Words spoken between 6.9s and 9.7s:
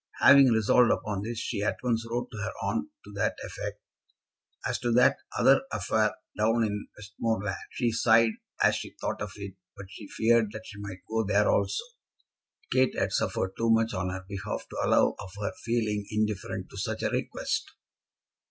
Westmoreland, she sighed as she thought of it,